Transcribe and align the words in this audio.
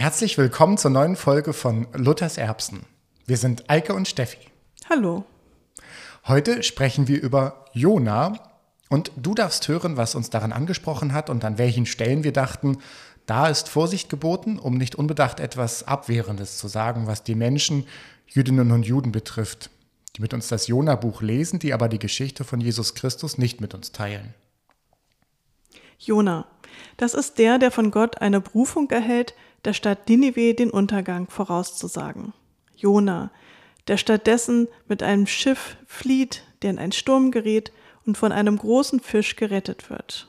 Herzlich 0.00 0.38
willkommen 0.38 0.78
zur 0.78 0.90
neuen 0.90 1.14
Folge 1.14 1.52
von 1.52 1.86
Luthers 1.92 2.38
Erbsen. 2.38 2.86
Wir 3.26 3.36
sind 3.36 3.68
Eike 3.68 3.92
und 3.92 4.08
Steffi. 4.08 4.38
Hallo. 4.88 5.26
Heute 6.26 6.62
sprechen 6.62 7.06
wir 7.06 7.20
über 7.20 7.66
Jona 7.74 8.32
und 8.88 9.12
du 9.18 9.34
darfst 9.34 9.68
hören, 9.68 9.98
was 9.98 10.14
uns 10.14 10.30
daran 10.30 10.52
angesprochen 10.52 11.12
hat 11.12 11.28
und 11.28 11.44
an 11.44 11.58
welchen 11.58 11.84
Stellen 11.84 12.24
wir 12.24 12.32
dachten, 12.32 12.78
da 13.26 13.48
ist 13.48 13.68
Vorsicht 13.68 14.08
geboten, 14.08 14.58
um 14.58 14.78
nicht 14.78 14.94
unbedacht 14.94 15.38
etwas 15.38 15.86
Abwehrendes 15.86 16.56
zu 16.56 16.66
sagen, 16.66 17.06
was 17.06 17.22
die 17.22 17.34
Menschen, 17.34 17.86
Jüdinnen 18.26 18.72
und 18.72 18.84
Juden 18.84 19.12
betrifft, 19.12 19.68
die 20.16 20.22
mit 20.22 20.32
uns 20.32 20.48
das 20.48 20.66
Jona-Buch 20.66 21.20
lesen, 21.20 21.58
die 21.58 21.74
aber 21.74 21.90
die 21.90 21.98
Geschichte 21.98 22.44
von 22.44 22.62
Jesus 22.62 22.94
Christus 22.94 23.36
nicht 23.36 23.60
mit 23.60 23.74
uns 23.74 23.92
teilen. 23.92 24.32
Jona, 25.98 26.46
das 26.96 27.12
ist 27.12 27.36
der, 27.36 27.58
der 27.58 27.70
von 27.70 27.90
Gott 27.90 28.22
eine 28.22 28.40
Berufung 28.40 28.88
erhält, 28.88 29.34
der 29.64 29.72
Stadt 29.72 30.08
Ninive 30.08 30.54
den 30.54 30.70
Untergang 30.70 31.28
vorauszusagen. 31.28 32.32
Jona, 32.76 33.30
der 33.88 33.96
stattdessen 33.96 34.68
mit 34.88 35.02
einem 35.02 35.26
Schiff 35.26 35.76
flieht, 35.86 36.44
der 36.62 36.70
in 36.70 36.78
einen 36.78 36.92
Sturm 36.92 37.30
gerät 37.30 37.72
und 38.06 38.16
von 38.16 38.32
einem 38.32 38.56
großen 38.56 39.00
Fisch 39.00 39.36
gerettet 39.36 39.90
wird. 39.90 40.28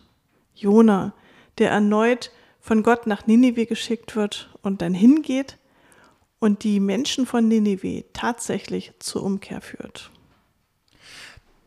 Jona, 0.55 1.13
der 1.57 1.71
erneut 1.71 2.31
von 2.59 2.83
Gott 2.83 3.07
nach 3.07 3.27
Ninive 3.27 3.65
geschickt 3.65 4.15
wird 4.15 4.49
und 4.61 4.81
dann 4.81 4.93
hingeht 4.93 5.57
und 6.39 6.63
die 6.63 6.79
Menschen 6.79 7.25
von 7.25 7.47
Ninive 7.47 8.03
tatsächlich 8.13 8.93
zur 8.99 9.23
Umkehr 9.23 9.61
führt. 9.61 10.11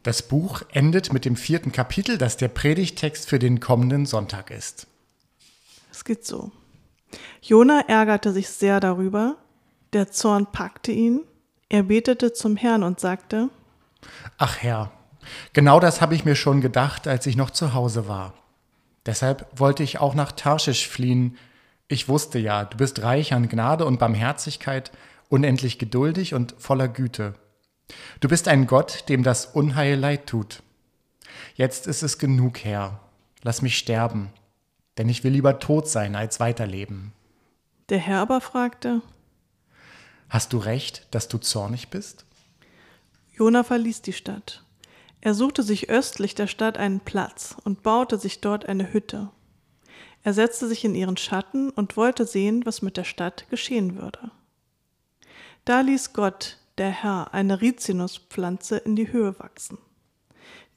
Das 0.03 0.23
Buch 0.23 0.62
endet 0.73 1.12
mit 1.12 1.25
dem 1.25 1.34
vierten 1.34 1.73
Kapitel, 1.73 2.19
das 2.19 2.37
der 2.37 2.49
Predigtext 2.49 3.28
für 3.28 3.39
den 3.39 3.61
kommenden 3.61 4.05
Sonntag 4.05 4.51
ist. 4.51 4.87
Es 5.91 6.05
geht 6.05 6.27
so. 6.27 6.53
Jona 7.43 7.81
ärgerte 7.89 8.33
sich 8.33 8.48
sehr 8.48 8.81
darüber, 8.81 9.37
der 9.93 10.11
Zorn 10.11 10.47
packte 10.47 10.93
ihn, 10.93 11.23
er 11.69 11.84
betete 11.84 12.33
zum 12.33 12.56
Herrn 12.56 12.83
und 12.83 13.01
sagte, 13.01 13.51
Ach 14.39 14.59
Herr, 14.61 14.91
genau 15.53 15.81
das 15.81 16.01
habe 16.01 16.15
ich 16.15 16.25
mir 16.25 16.37
schon 16.37 16.61
gedacht, 16.61 17.09
als 17.09 17.27
ich 17.27 17.37
noch 17.37 17.51
zu 17.51 17.75
Hause 17.75 18.09
war. 18.09 18.34
Deshalb 19.06 19.47
wollte 19.59 19.83
ich 19.83 20.01
auch 20.01 20.15
nach 20.15 20.33
Tarschisch 20.33 20.89
fliehen. 20.89 21.37
Ich 21.89 22.09
wusste 22.09 22.39
ja, 22.39 22.65
du 22.65 22.77
bist 22.77 23.03
reich 23.03 23.34
an 23.34 23.49
Gnade 23.49 23.84
und 23.84 23.99
Barmherzigkeit, 23.99 24.93
unendlich 25.28 25.78
geduldig 25.78 26.34
und 26.34 26.55
voller 26.59 26.89
Güte. 26.89 27.34
Du 28.21 28.28
bist 28.28 28.49
ein 28.49 28.67
Gott, 28.67 29.09
dem 29.09 29.23
das 29.23 29.47
Unheil 29.47 29.99
leid 29.99 30.27
tut. 30.27 30.62
Jetzt 31.55 31.87
ist 31.87 32.03
es 32.03 32.19
genug, 32.19 32.65
Herr. 32.65 33.01
Lass 33.43 33.61
mich 33.61 33.77
sterben, 33.77 34.31
denn 34.98 35.09
ich 35.09 35.25
will 35.25 35.33
lieber 35.33 35.59
tot 35.59 35.89
sein 35.89 36.17
als 36.17 36.41
weiterleben. 36.41 37.12
Der 37.89 37.98
Herr 37.98 38.20
aber 38.20 38.41
fragte, 38.41 39.03
Hast 40.28 40.53
du 40.53 40.59
recht, 40.59 41.06
dass 41.11 41.28
du 41.28 41.39
zornig 41.39 41.89
bist? 41.89 42.25
Jona 43.33 43.62
verließ 43.62 44.03
die 44.03 44.12
Stadt. 44.12 44.65
Er 45.20 45.34
suchte 45.34 45.62
sich 45.62 45.91
östlich 45.91 46.34
der 46.34 46.47
Stadt 46.47 46.77
einen 46.77 47.00
Platz 47.00 47.56
und 47.65 47.83
baute 47.83 48.19
sich 48.19 48.41
dort 48.41 48.67
eine 48.67 48.92
Hütte. 48.92 49.31
Er 50.22 50.33
setzte 50.34 50.69
sich 50.69 50.84
in 50.84 50.95
ihren 50.95 51.17
Schatten 51.17 51.70
und 51.70 51.97
wollte 51.97 52.27
sehen, 52.27 52.65
was 52.65 52.83
mit 52.83 52.97
der 52.97 53.05
Stadt 53.05 53.47
geschehen 53.50 53.97
würde. 53.97 54.31
Da 55.65 55.81
ließ 55.81 56.12
Gott, 56.12 56.59
der 56.78 56.91
Herr, 56.91 57.33
eine 57.33 57.61
Rizinuspflanze 57.61 58.78
in 58.78 58.97
die 58.97 59.12
Höhe 59.12 59.39
wachsen. 59.39 59.78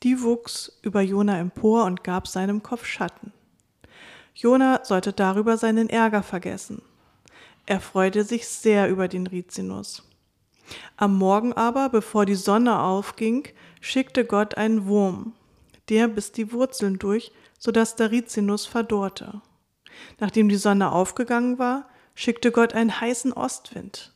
Die 0.04 0.22
wuchs 0.22 0.80
über 0.82 1.02
Jona 1.02 1.40
empor 1.40 1.86
und 1.86 2.04
gab 2.04 2.28
seinem 2.28 2.62
Kopf 2.62 2.86
Schatten. 2.86 3.34
Jona 4.38 4.82
sollte 4.84 5.14
darüber 5.14 5.58
seinen 5.58 5.90
Ärger 5.90 6.24
vergessen 6.24 6.82
er 7.68 7.82
freute 7.82 8.24
sich 8.24 8.48
sehr 8.48 8.90
über 8.90 9.10
den 9.10 9.28
Rizinus. 9.28 10.02
Am 10.96 11.18
Morgen 11.18 11.54
aber, 11.54 11.90
bevor 11.90 12.26
die 12.26 12.36
Sonne 12.36 12.80
aufging, 12.80 13.48
schickte 13.82 14.26
Gott 14.26 14.56
einen 14.56 14.88
Wurm. 14.88 15.34
Der 15.90 16.08
biss 16.08 16.32
die 16.32 16.52
Wurzeln 16.54 16.98
durch, 16.98 17.32
so 17.60 17.72
dass 17.72 17.98
der 17.98 18.12
Rizinus 18.12 18.66
verdorrte. 18.66 19.42
Nachdem 20.20 20.48
die 20.48 20.56
Sonne 20.56 20.92
aufgegangen 20.92 21.60
war, 21.60 21.90
schickte 22.16 22.52
Gott 22.52 22.74
einen 22.74 23.00
heißen 23.00 23.34
Ostwind. 23.34 24.14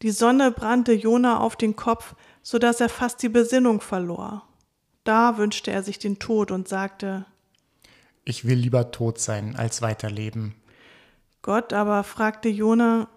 Die 0.00 0.10
Sonne 0.10 0.50
brannte 0.50 0.92
Jona 0.92 1.38
auf 1.38 1.56
den 1.56 1.76
Kopf, 1.76 2.14
so 2.42 2.58
dass 2.58 2.80
er 2.80 2.88
fast 2.88 3.22
die 3.22 3.28
Besinnung 3.28 3.82
verlor. 3.82 4.46
Da 5.04 5.36
wünschte 5.36 5.70
er 5.70 5.82
sich 5.82 5.98
den 5.98 6.18
Tod 6.18 6.50
und 6.50 6.66
sagte, 6.66 7.26
Ich 8.28 8.44
will 8.44 8.58
lieber 8.58 8.90
tot 8.90 9.20
sein, 9.20 9.54
als 9.54 9.82
weiterleben. 9.82 10.56
Gott 11.42 11.72
aber 11.72 12.02
fragte 12.02 12.48
Jona, 12.48 13.08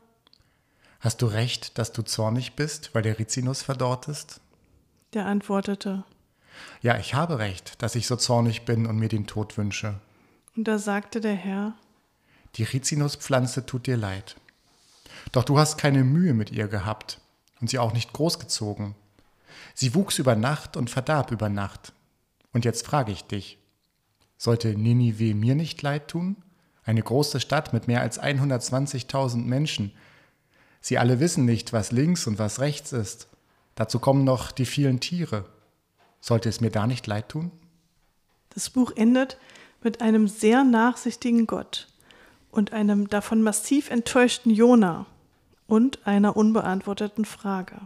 Hast 1.00 1.22
du 1.22 1.25
recht, 1.25 1.78
dass 1.80 1.92
du 1.94 2.03
zornig 2.03 2.56
bist, 2.56 2.94
weil 2.94 3.02
der 3.02 3.18
Rizinus 3.18 3.64
verdorrt 3.64 4.08
ist? 4.08 4.40
Der 5.14 5.25
antwortete, 5.25 6.03
Ja, 6.81 6.97
ich 7.00 7.16
habe 7.16 7.40
recht, 7.40 7.81
dass 7.81 7.96
ich 7.96 8.06
so 8.06 8.18
zornig 8.18 8.66
bin 8.66 8.86
und 8.86 8.97
mir 8.97 9.09
den 9.09 9.25
Tod 9.25 9.58
wünsche. 9.58 10.00
Und 10.56 10.68
da 10.68 10.78
sagte 10.78 11.22
der 11.22 11.34
Herr, 11.36 11.74
Die 12.56 12.64
Rizinuspflanze 12.64 13.66
tut 13.66 13.88
dir 13.88 13.97
leid. 13.97 14.36
Doch 15.31 15.44
du 15.44 15.58
hast 15.58 15.78
keine 15.78 16.03
Mühe 16.03 16.36
mit 16.36 16.52
ihr 16.52 16.68
gehabt 16.68 17.20
und 17.62 17.70
sie 17.72 17.80
auch 17.80 17.94
nicht 17.94 18.14
großgezogen. 18.14 18.94
Sie 19.74 19.96
wuchs 19.96 20.20
über 20.20 20.36
Nacht 20.36 20.78
und 20.78 20.91
verdarb 20.91 21.31
über 21.31 21.50
Nacht. 21.50 21.94
Und 22.53 22.66
jetzt 22.66 22.86
frage 22.86 23.12
ich 23.12 23.24
dich, 23.24 23.59
sollte 24.39 24.69
Ninive 24.69 25.35
mir 25.35 25.53
nicht 25.53 25.79
leid 25.83 26.07
tun? 26.07 26.38
eine 26.89 27.03
große 27.03 27.39
Stadt 27.39 27.72
mit 27.72 27.88
mehr 27.88 28.01
als 28.01 28.19
120.000 28.19 29.38
Menschen. 29.45 29.91
Sie 30.81 30.97
alle 30.97 31.19
wissen 31.19 31.45
nicht, 31.45 31.72
was 31.72 31.91
links 31.91 32.25
und 32.25 32.39
was 32.39 32.59
rechts 32.59 32.94
ist. 32.94 33.28
Dazu 33.75 33.99
kommen 33.99 34.23
noch 34.23 34.51
die 34.51 34.66
vielen 34.66 34.99
Tiere. 34.99 35.45
Sollte 36.19 36.49
es 36.49 36.61
mir 36.61 36.72
da 36.72 36.88
nicht 36.88 37.05
leid 37.05 37.29
tun? 37.29 37.51
Das 38.49 38.72
Buch 38.72 38.91
endet 38.95 39.38
mit 39.83 40.01
einem 40.01 40.28
sehr 40.28 40.63
nachsichtigen 40.63 41.45
Gott 41.45 41.88
und 42.49 42.73
einem 42.73 43.07
davon 43.07 43.44
massiv 43.44 43.91
enttäuschten 43.91 44.51
Jona 44.51 45.05
und 45.67 46.07
einer 46.07 46.35
unbeantworteten 46.35 47.23
Frage. 47.23 47.79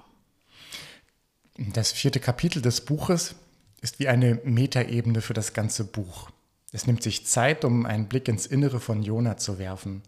Das 1.58 1.92
vierte 1.92 2.22
Kapitel 2.22 2.62
des 2.62 2.82
Buches 2.82 3.36
ist 3.82 4.00
wie 4.00 4.08
eine 4.08 4.40
Metaebene 4.46 5.20
für 5.20 5.34
das 5.34 5.52
ganze 5.52 5.84
Buch. 5.84 6.30
Es 6.74 6.88
nimmt 6.88 7.04
sich 7.04 7.26
Zeit, 7.26 7.64
um 7.64 7.86
einen 7.86 8.08
Blick 8.08 8.28
ins 8.28 8.48
Innere 8.48 8.80
von 8.80 9.04
Jona 9.04 9.38
zu 9.38 9.60
werfen. 9.60 10.02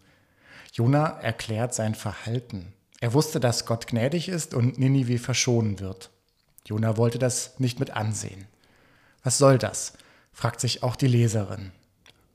Jona 0.72 1.06
erklärt 1.20 1.72
sein 1.72 1.94
Verhalten. 1.94 2.74
Er 3.00 3.14
wusste, 3.14 3.38
dass 3.38 3.66
Gott 3.66 3.86
gnädig 3.86 4.28
ist 4.28 4.52
und 4.52 4.76
Ninive 4.76 5.18
verschonen 5.18 5.78
wird. 5.78 6.10
Jona 6.66 6.96
wollte 6.96 7.20
das 7.20 7.58
nicht 7.60 7.78
mit 7.78 7.92
ansehen. 7.92 8.46
Was 9.22 9.38
soll 9.38 9.58
das? 9.58 9.94
fragt 10.32 10.60
sich 10.60 10.82
auch 10.82 10.96
die 10.96 11.06
Leserin. 11.06 11.70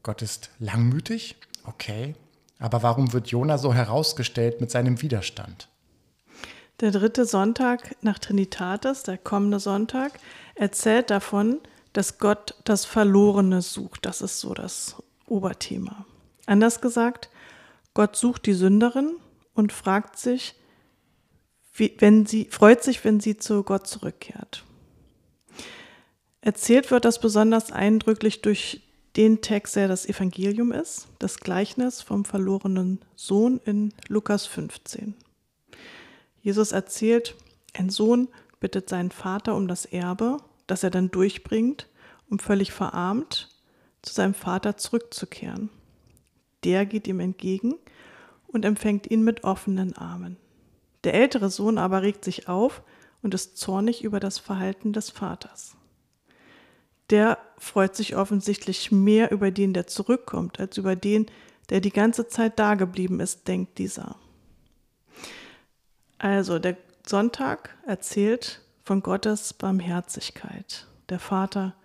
Gott 0.02 0.22
ist 0.22 0.50
langmütig? 0.59 1.36
Okay. 1.66 2.16
Aber 2.58 2.84
warum 2.84 3.12
wird 3.12 3.28
Jona 3.28 3.58
so 3.58 3.74
herausgestellt 3.74 4.62
mit 4.62 4.72
seinem 4.72 5.02
Widerstand? 5.02 5.68
Der 6.80 6.92
dritte 6.92 7.25
Sonntag 7.25 7.96
nach 8.02 8.18
Trinitatis, 8.18 9.03
der 9.03 9.18
kommende 9.18 9.59
Sonntag, 9.59 10.13
erzählt 10.56 11.09
davon, 11.09 11.59
dass 11.94 12.18
Gott 12.18 12.56
das 12.63 12.85
Verlorene 12.85 13.62
sucht. 13.62 14.06
Das 14.06 14.22
ist 14.22 14.40
so 14.40 14.53
das 14.53 14.96
Oberthema. 15.28 16.06
Anders 16.46 16.81
gesagt, 16.81 17.29
Gott 17.94 18.16
sucht 18.16 18.46
die 18.46 18.53
Sünderin 18.53 19.18
und 19.53 19.72
fragt 19.72 20.18
sich, 20.18 20.56
wenn 22.00 22.25
sie, 22.25 22.45
freut 22.45 22.83
sich, 22.83 23.04
wenn 23.04 23.19
sie 23.19 23.38
zu 23.38 23.63
Gott 23.63 23.88
zurückkehrt. 23.88 24.63
Erzählt 26.42 26.92
wird 26.92 27.06
das 27.06 27.19
besonders 27.19 27.71
eindrücklich 27.71 28.42
durch 28.42 28.81
den 29.15 29.42
Text, 29.42 29.75
der 29.75 29.88
das 29.88 30.06
Evangelium 30.06 30.71
ist, 30.71 31.07
das 31.19 31.38
Gleichnis 31.38 32.01
vom 32.01 32.24
verlorenen 32.24 33.00
Sohn 33.15 33.60
in 33.65 33.94
Lukas 34.07 34.45
15. 34.45 35.15
Jesus 36.42 36.71
erzählt, 36.71 37.36
ein 37.74 37.89
Sohn 37.89 38.30
bittet 38.60 38.89
seinen 38.89 39.12
Vater 39.12 39.56
um 39.56 39.68
das 39.68 39.86
Erbe 39.86 40.38
das 40.71 40.83
er 40.83 40.89
dann 40.89 41.12
durchbringt, 41.12 41.88
um 42.31 42.39
völlig 42.39 42.72
verarmt 42.72 43.50
zu 44.01 44.13
seinem 44.13 44.33
Vater 44.33 44.78
zurückzukehren. 44.78 45.69
Der 46.63 46.86
geht 46.88 47.07
ihm 47.07 47.19
entgegen 47.19 47.75
und 48.48 48.66
empfängt 48.66 49.12
ihn 49.12 49.24
mit 49.24 49.44
offenen 49.44 49.95
Armen. 49.95 50.38
Der 51.04 51.13
ältere 51.13 51.50
Sohn 51.50 51.78
aber 51.78 52.01
regt 52.01 52.24
sich 52.25 52.48
auf 52.48 52.81
und 53.22 53.33
ist 53.33 53.57
zornig 53.57 54.04
über 54.04 54.19
das 54.19 54.39
Verhalten 54.39 54.94
des 54.94 55.10
Vaters. 55.10 55.75
Der 57.10 57.38
freut 57.57 57.95
sich 57.95 58.16
offensichtlich 58.16 58.92
mehr 58.92 59.31
über 59.31 59.51
den, 59.51 59.74
der 59.74 59.88
zurückkommt, 59.88 60.60
als 60.60 60.77
über 60.77 60.95
den, 60.95 61.25
der 61.69 61.81
die 61.81 61.92
ganze 61.92 62.27
Zeit 62.27 62.57
dageblieben 62.57 63.19
ist, 63.19 63.48
denkt 63.48 63.77
dieser. 63.77 64.16
Also 66.18 66.60
der 66.60 66.77
Sonntag 67.06 67.75
erzählt 67.86 68.62
von 68.84 69.01
Gottes 69.01 69.54
Barmherzigkeit. 69.54 70.88
Der 71.10 71.19
Vater 71.19 71.75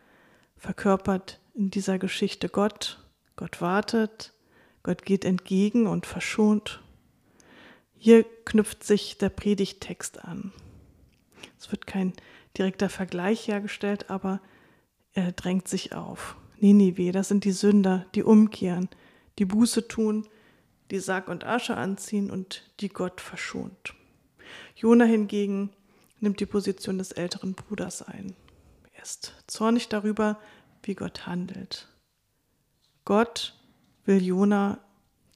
verkörpert 0.56 1.40
in 1.54 1.70
dieser 1.70 1.98
Geschichte 1.98 2.48
Gott. 2.48 3.02
Gott 3.36 3.60
wartet, 3.60 4.32
Gott 4.82 5.04
geht 5.04 5.24
entgegen 5.24 5.86
und 5.86 6.06
verschont. 6.06 6.82
Hier 7.98 8.24
knüpft 8.44 8.84
sich 8.84 9.18
der 9.18 9.30
Predigtext 9.30 10.24
an. 10.24 10.52
Es 11.58 11.70
wird 11.70 11.86
kein 11.86 12.12
direkter 12.56 12.88
Vergleich 12.88 13.48
hergestellt, 13.48 14.10
aber 14.10 14.40
er 15.12 15.32
drängt 15.32 15.68
sich 15.68 15.94
auf. 15.94 16.36
Ninive, 16.58 17.12
das 17.12 17.28
sind 17.28 17.44
die 17.44 17.52
Sünder, 17.52 18.06
die 18.14 18.22
umkehren, 18.22 18.88
die 19.38 19.44
Buße 19.44 19.88
tun, 19.88 20.26
die 20.90 20.98
Sarg 20.98 21.28
und 21.28 21.44
Asche 21.44 21.76
anziehen 21.76 22.30
und 22.30 22.70
die 22.80 22.88
Gott 22.88 23.20
verschont. 23.20 23.94
Jona 24.76 25.04
hingegen 25.04 25.70
nimmt 26.20 26.40
die 26.40 26.46
Position 26.46 26.98
des 26.98 27.12
älteren 27.12 27.54
Bruders 27.54 28.02
ein. 28.02 28.34
Ist 29.06 29.34
zornig 29.46 29.88
darüber, 29.88 30.36
wie 30.82 30.96
Gott 30.96 31.28
handelt. 31.28 31.86
Gott 33.04 33.54
will 34.04 34.20
Jona 34.20 34.80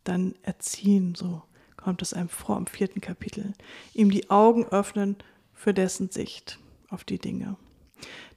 dann 0.02 0.34
erziehen, 0.42 1.14
so 1.14 1.44
kommt 1.76 2.02
es 2.02 2.12
einem 2.12 2.28
vor 2.28 2.56
im 2.56 2.66
vierten 2.66 3.00
Kapitel, 3.00 3.52
ihm 3.94 4.10
die 4.10 4.28
Augen 4.28 4.66
öffnen 4.66 5.14
für 5.54 5.72
dessen 5.72 6.10
Sicht 6.10 6.58
auf 6.88 7.04
die 7.04 7.20
Dinge. 7.20 7.54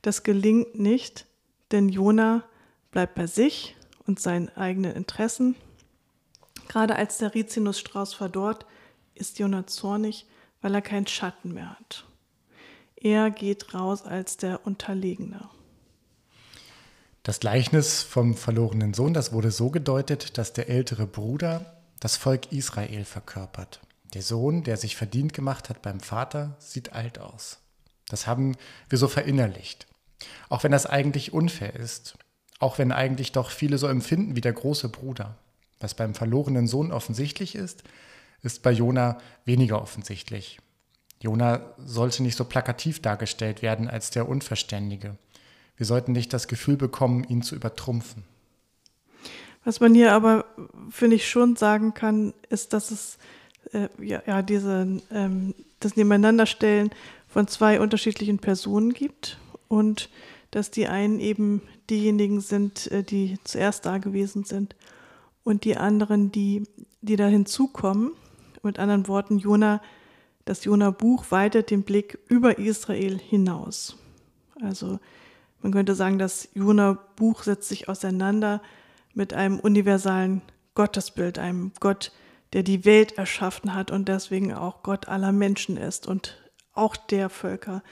Das 0.03 0.21
gelingt 0.21 0.77
nicht, 0.77 1.25
denn 1.71 1.89
Jona 1.89 2.43
bleibt 2.91 3.15
bei 3.15 3.25
sich 3.25 3.75
und 4.05 4.19
seinen 4.19 4.49
eigenen 4.49 4.95
Interessen. 4.95 5.55
Gerade 6.67 6.95
als 6.95 7.17
der 7.17 7.33
Rizinusstrauß 7.33 8.13
verdorrt, 8.13 8.67
ist 9.15 9.39
Jona 9.39 9.65
zornig, 9.65 10.27
weil 10.61 10.75
er 10.75 10.83
keinen 10.83 11.07
Schatten 11.07 11.55
mehr 11.55 11.71
hat. 11.71 12.05
Er 13.03 13.31
geht 13.31 13.73
raus 13.73 14.03
als 14.03 14.37
der 14.37 14.65
Unterlegene. 14.65 15.49
Das 17.21 17.41
Gleichnis 17.41 18.01
vom 18.01 18.33
verlorenen 18.35 18.93
Sohn, 18.93 19.13
das 19.13 19.33
wurde 19.33 19.51
so 19.51 19.69
gedeutet, 19.69 20.37
dass 20.37 20.53
der 20.53 20.69
ältere 20.69 21.05
Bruder 21.05 21.83
das 21.99 22.15
Volk 22.15 22.53
Israel 22.53 23.03
verkörpert. 23.03 23.81
Der 24.13 24.21
Sohn, 24.21 24.63
der 24.63 24.77
sich 24.77 24.95
verdient 24.95 25.33
gemacht 25.33 25.67
hat 25.67 25.81
beim 25.81 25.99
Vater, 25.99 26.55
sieht 26.59 26.93
alt 26.93 27.19
aus. 27.19 27.59
Das 28.07 28.25
haben 28.25 28.55
wir 28.87 28.97
so 28.97 29.09
verinnerlicht. 29.09 29.85
Auch 30.47 30.63
wenn 30.63 30.71
das 30.71 30.85
eigentlich 30.85 31.33
unfair 31.33 31.75
ist. 31.75 32.17
Auch 32.59 32.77
wenn 32.77 32.93
eigentlich 32.93 33.33
doch 33.33 33.49
viele 33.49 33.77
so 33.77 33.87
empfinden 33.87 34.37
wie 34.37 34.41
der 34.41 34.53
große 34.53 34.87
Bruder. 34.87 35.37
Was 35.81 35.93
beim 35.93 36.15
verlorenen 36.15 36.67
Sohn 36.67 36.93
offensichtlich 36.93 37.55
ist, 37.55 37.83
ist 38.43 38.63
bei 38.63 38.71
Jona 38.71 39.17
weniger 39.43 39.81
offensichtlich. 39.81 40.59
Jona 41.23 41.61
sollte 41.77 42.21
nicht 42.21 42.35
so 42.35 42.43
plakativ 42.43 43.01
dargestellt 43.01 43.61
werden 43.61 43.89
als 43.89 44.09
der 44.09 44.27
Unverständige. 44.27 45.15
Wir 45.77 45.85
sollten 45.85 46.11
nicht 46.11 46.33
das 46.33 46.49
Gefühl 46.49 46.75
bekommen, 46.75 47.23
ihn 47.23 47.41
zu 47.41 47.55
übertrumpfen. 47.55 48.23
Was 49.63 49.79
man 49.79 49.95
hier 49.95 50.11
aber, 50.11 50.43
finde 50.89 51.15
ich, 51.15 51.29
schon 51.29 51.55
sagen 51.55 51.93
kann, 51.93 52.33
ist, 52.49 52.73
dass 52.73 52.91
es 52.91 53.17
äh, 53.71 53.87
ja, 54.01 54.21
ja, 54.27 54.41
diese, 54.41 54.99
ähm, 55.11 55.55
das 55.79 55.95
Nebeneinanderstellen 55.95 56.89
von 57.29 57.47
zwei 57.47 57.79
unterschiedlichen 57.79 58.39
Personen 58.39 58.91
gibt 58.91 59.37
und 59.69 60.09
dass 60.51 60.71
die 60.71 60.87
einen 60.89 61.21
eben 61.21 61.61
diejenigen 61.89 62.41
sind, 62.41 62.91
äh, 62.91 63.01
die 63.01 63.37
zuerst 63.45 63.85
da 63.85 63.97
gewesen 63.97 64.43
sind 64.43 64.75
und 65.45 65.63
die 65.63 65.77
anderen, 65.77 66.33
die, 66.33 66.67
die 67.01 67.15
da 67.15 67.27
hinzukommen. 67.27 68.11
Mit 68.61 68.77
anderen 68.77 69.07
Worten, 69.07 69.39
Jona, 69.39 69.81
das 70.45 70.65
Jona-Buch 70.65 71.25
weitet 71.29 71.71
den 71.71 71.83
Blick 71.83 72.19
über 72.27 72.57
Israel 72.59 73.17
hinaus. 73.17 73.97
Also 74.61 74.99
man 75.61 75.71
könnte 75.71 75.95
sagen, 75.95 76.19
das 76.19 76.49
Jona-Buch 76.53 77.43
setzt 77.43 77.69
sich 77.69 77.87
auseinander 77.87 78.61
mit 79.13 79.33
einem 79.33 79.59
universalen 79.59 80.41
Gottesbild, 80.75 81.39
einem 81.39 81.71
Gott, 81.79 82.11
der 82.51 82.63
die 82.63 82.85
Welt 82.85 83.17
erschaffen 83.17 83.73
hat 83.73 83.91
und 83.91 84.09
deswegen 84.09 84.53
auch 84.53 84.83
Gott 84.83 85.07
aller 85.07 85.31
Menschen 85.31 85.77
ist 85.77 86.07
und 86.07 86.43
auch 86.73 86.95
der 86.95 87.29
Völker, 87.29 87.83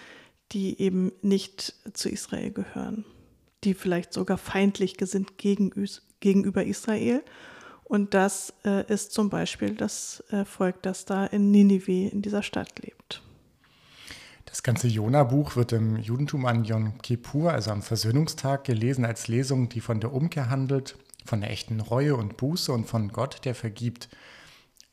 die 0.52 0.80
eben 0.82 1.12
nicht 1.22 1.76
zu 1.94 2.10
Israel 2.10 2.52
gehören, 2.52 3.06
die 3.64 3.74
vielleicht 3.74 4.14
sogar 4.14 4.38
feindlich 4.38 4.98
gesinnt 4.98 5.38
gegen, 5.38 5.72
gegenüber 6.20 6.66
Israel. 6.66 7.24
Und 7.92 8.14
das 8.14 8.54
äh, 8.64 8.90
ist 8.90 9.12
zum 9.12 9.30
Beispiel 9.30 9.76
das 9.76 10.24
äh, 10.32 10.46
Volk, 10.46 10.82
das 10.82 11.04
da 11.04 11.26
in 11.26 11.52
Ninive, 11.52 12.08
in 12.08 12.22
dieser 12.22 12.42
Stadt 12.42 12.80
lebt. 12.80 13.22
Das 14.46 14.64
ganze 14.64 14.88
Jona-Buch 14.88 15.58
wird 15.58 15.74
im 15.74 15.98
Judentum 15.98 16.46
an 16.46 16.64
Yom 16.64 17.02
Kippur, 17.02 17.52
also 17.52 17.70
am 17.72 17.82
Versöhnungstag, 17.82 18.64
gelesen 18.64 19.04
als 19.04 19.28
Lesung, 19.28 19.68
die 19.68 19.82
von 19.82 20.00
der 20.00 20.14
Umkehr 20.14 20.50
handelt, 20.50 20.96
von 21.26 21.42
der 21.42 21.52
echten 21.52 21.82
Reue 21.82 22.16
und 22.16 22.38
Buße 22.38 22.72
und 22.72 22.86
von 22.86 23.10
Gott, 23.10 23.44
der 23.44 23.56
vergibt. 23.56 24.08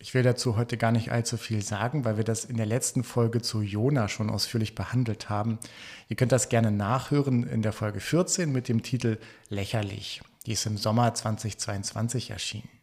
Ich 0.00 0.12
will 0.12 0.24
dazu 0.24 0.56
heute 0.56 0.76
gar 0.76 0.90
nicht 0.90 1.12
allzu 1.12 1.36
viel 1.36 1.62
sagen, 1.62 2.04
weil 2.04 2.16
wir 2.16 2.24
das 2.24 2.44
in 2.44 2.56
der 2.56 2.66
letzten 2.66 3.04
Folge 3.04 3.40
zu 3.40 3.62
Jona 3.62 4.08
schon 4.08 4.28
ausführlich 4.28 4.74
behandelt 4.74 5.30
haben. 5.30 5.60
Ihr 6.08 6.16
könnt 6.16 6.32
das 6.32 6.48
gerne 6.48 6.72
nachhören 6.72 7.44
in 7.44 7.62
der 7.62 7.72
Folge 7.72 8.00
14 8.00 8.50
mit 8.50 8.66
dem 8.68 8.82
Titel 8.82 9.18
Lächerlich. 9.50 10.20
Die 10.46 10.52
ist 10.54 10.66
im 10.66 10.76
Sommer 10.76 11.14
2022 11.14 12.30
erschienen. 12.30 12.77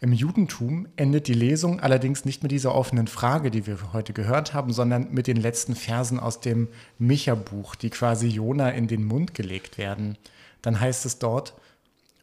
Im 0.00 0.12
Judentum 0.12 0.88
endet 0.96 1.26
die 1.26 1.34
Lesung 1.34 1.80
allerdings 1.80 2.24
nicht 2.24 2.42
mit 2.42 2.52
dieser 2.52 2.74
offenen 2.74 3.06
Frage, 3.06 3.50
die 3.50 3.66
wir 3.66 3.92
heute 3.92 4.12
gehört 4.12 4.52
haben, 4.52 4.72
sondern 4.72 5.12
mit 5.12 5.26
den 5.26 5.36
letzten 5.36 5.74
Versen 5.74 6.20
aus 6.20 6.40
dem 6.40 6.68
Micha-Buch, 6.98 7.74
die 7.74 7.90
quasi 7.90 8.26
Jona 8.26 8.70
in 8.70 8.88
den 8.88 9.04
Mund 9.04 9.34
gelegt 9.34 9.78
werden. 9.78 10.18
Dann 10.62 10.80
heißt 10.80 11.06
es 11.06 11.18
dort, 11.18 11.54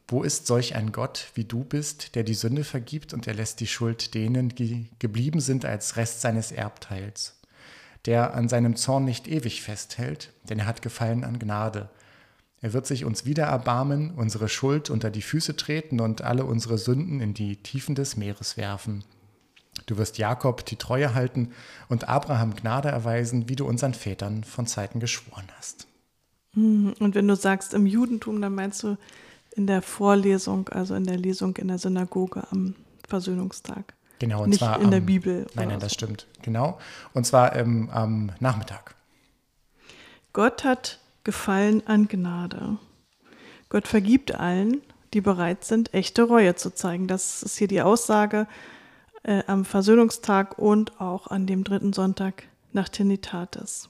wo 0.08 0.22
ist 0.22 0.46
solch 0.48 0.76
ein 0.76 0.92
Gott, 0.92 1.32
wie 1.34 1.46
du 1.46 1.64
bist, 1.64 2.16
der 2.16 2.24
die 2.24 2.34
Sünde 2.34 2.64
vergibt 2.64 3.14
und 3.14 3.26
er 3.26 3.34
lässt 3.34 3.60
die 3.60 3.68
Schuld 3.68 4.14
denen, 4.14 4.50
die 4.50 4.90
geblieben 5.00 5.40
sind 5.40 5.66
als 5.66 5.96
Rest 5.96 6.22
seines 6.22 6.52
Erbteils, 6.52 7.40
der 8.06 8.34
an 8.36 8.50
seinem 8.50 8.76
Zorn 8.76 9.06
nicht 9.06 9.28
ewig 9.28 9.62
festhält, 9.62 10.32
denn 10.44 10.60
er 10.60 10.66
hat 10.66 10.82
Gefallen 10.82 11.24
an 11.24 11.40
Gnade. 11.40 11.90
Er 12.64 12.72
wird 12.72 12.88
sich 12.88 13.04
uns 13.04 13.26
wieder 13.26 13.44
erbarmen, 13.44 14.12
unsere 14.16 14.48
Schuld 14.48 14.90
unter 14.90 15.12
die 15.12 15.22
Füße 15.22 15.58
treten 15.58 16.00
und 16.00 16.22
alle 16.22 16.46
unsere 16.46 16.78
Sünden 16.78 17.20
in 17.20 17.34
die 17.34 17.58
Tiefen 17.58 17.94
des 17.94 18.16
Meeres 18.16 18.56
werfen. 18.56 19.04
Du 19.86 19.98
wirst 19.98 20.18
Jakob 20.18 20.66
die 20.66 20.78
Treue 20.78 21.14
halten 21.14 21.52
und 21.90 22.08
Abraham 22.08 22.56
Gnade 22.56 22.88
erweisen, 22.88 23.50
wie 23.50 23.58
du 23.58 23.68
unseren 23.68 23.94
Vätern 23.94 24.46
von 24.46 24.66
Zeiten 24.66 25.02
geschworen 25.02 25.46
hast. 25.58 25.88
Hm, 26.54 26.94
und 27.00 27.16
wenn 27.16 27.28
du 27.28 27.36
sagst 27.36 27.74
im 27.74 27.86
Judentum, 27.86 28.42
dann 28.42 28.56
meinst 28.56 28.82
du 28.84 28.98
in 29.52 29.68
der 29.68 29.82
Vorlesung, 29.82 30.70
also 30.70 30.96
in 30.96 31.04
der 31.04 31.18
Lesung 31.18 31.58
in 31.58 31.68
der 31.68 31.80
Synagoge 31.80 32.48
am 32.50 32.76
Versöhnungstag. 33.06 33.94
Genau, 34.20 34.44
und 34.44 34.52
Nicht 34.52 34.60
zwar 34.60 34.78
in 34.78 34.86
am, 34.86 34.92
der 34.92 35.02
Bibel. 35.02 35.48
Nein, 35.56 35.68
nein, 35.68 35.80
das 35.82 35.94
stimmt. 35.94 36.28
Genau. 36.44 36.80
Und 37.14 37.26
zwar 37.26 37.58
ähm, 37.58 37.90
am 37.92 38.32
Nachmittag. 38.40 38.96
Gott 40.32 40.64
hat 40.64 41.03
Gefallen 41.24 41.88
an 41.88 42.08
Gnade. 42.08 42.78
Gott 43.70 43.88
vergibt 43.88 44.36
allen, 44.36 44.82
die 45.14 45.22
bereit 45.22 45.64
sind, 45.64 45.94
echte 45.94 46.24
Reue 46.24 46.56
zu 46.56 46.74
zeigen. 46.74 47.08
Das 47.08 47.44
ist 47.44 47.58
hier 47.58 47.68
die 47.68 47.82
Aussage 47.82 48.48
äh, 49.24 49.44
am 49.48 49.64
Versöhnungstag 49.64 50.60
und 50.60 51.00
auch 51.00 51.28
an 51.28 51.48
dem 51.48 51.64
dritten 51.64 51.94
Sonntag 51.94 52.44
nach 52.74 52.90
Trinitatis. 52.90 53.90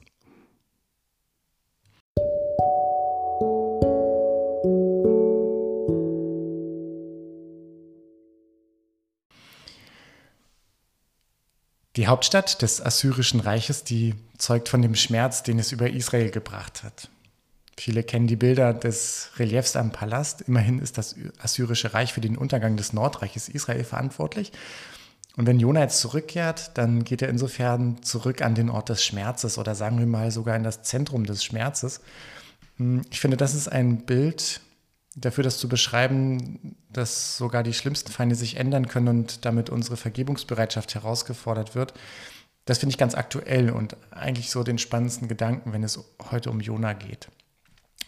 Die 11.95 12.07
Hauptstadt 12.07 12.61
des 12.61 12.81
Assyrischen 12.81 13.39
Reiches, 13.39 13.83
die 13.83 14.15
zeugt 14.37 14.67
von 14.67 14.81
dem 14.81 14.95
Schmerz, 14.95 15.43
den 15.43 15.59
es 15.59 15.71
über 15.71 15.89
Israel 15.91 16.31
gebracht 16.31 16.83
hat. 16.83 17.09
Viele 17.77 18.03
kennen 18.03 18.27
die 18.27 18.35
Bilder 18.35 18.73
des 18.73 19.31
Reliefs 19.37 19.75
am 19.75 19.91
Palast. 19.91 20.41
Immerhin 20.41 20.79
ist 20.79 20.97
das 20.97 21.15
Assyrische 21.39 21.93
Reich 21.93 22.13
für 22.13 22.21
den 22.21 22.37
Untergang 22.37 22.77
des 22.77 22.93
Nordreiches 22.93 23.49
Israel 23.49 23.83
verantwortlich. 23.83 24.51
Und 25.35 25.47
wenn 25.47 25.59
Jona 25.59 25.81
jetzt 25.81 25.99
zurückkehrt, 25.99 26.77
dann 26.77 27.03
geht 27.03 27.23
er 27.23 27.29
insofern 27.29 28.03
zurück 28.03 28.41
an 28.43 28.53
den 28.53 28.69
Ort 28.69 28.89
des 28.89 29.03
Schmerzes 29.03 29.57
oder 29.57 29.73
sagen 29.73 29.97
wir 29.97 30.05
mal 30.05 30.29
sogar 30.29 30.55
in 30.55 30.63
das 30.63 30.83
Zentrum 30.83 31.25
des 31.25 31.43
Schmerzes. 31.43 32.01
Hm, 32.77 33.01
ich 33.09 33.19
finde, 33.19 33.37
das 33.37 33.55
ist 33.55 33.67
ein 33.67 34.05
Bild, 34.05 34.61
dafür, 35.15 35.43
das 35.43 35.57
zu 35.57 35.67
beschreiben, 35.67 36.75
dass 36.91 37.37
sogar 37.37 37.63
die 37.63 37.73
schlimmsten 37.73 38.11
Feinde 38.11 38.35
sich 38.35 38.57
ändern 38.57 38.87
können 38.87 39.07
und 39.07 39.45
damit 39.45 39.69
unsere 39.69 39.97
Vergebungsbereitschaft 39.97 40.93
herausgefordert 40.93 41.75
wird. 41.75 41.93
Das 42.65 42.77
finde 42.77 42.91
ich 42.91 42.97
ganz 42.97 43.15
aktuell 43.15 43.71
und 43.71 43.97
eigentlich 44.11 44.49
so 44.49 44.63
den 44.63 44.77
spannendsten 44.77 45.27
Gedanken, 45.27 45.73
wenn 45.73 45.83
es 45.83 45.99
heute 46.31 46.49
um 46.49 46.61
Jona 46.61 46.93
geht. 46.93 47.29